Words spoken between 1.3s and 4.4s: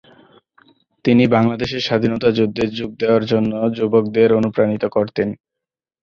বাংলাদেশের স্বাধীনতা যুদ্ধে যোগ দেওয়ার জন্য যুবকদের